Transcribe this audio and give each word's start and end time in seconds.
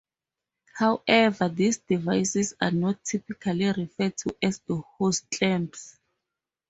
However, 0.73 1.47
these 1.47 1.77
devices 1.77 2.55
are 2.59 2.71
not 2.71 3.03
typically 3.03 3.67
referred 3.71 4.17
to 4.17 4.35
as 4.41 4.59
hose 4.67 5.19
clamps. 5.31 5.99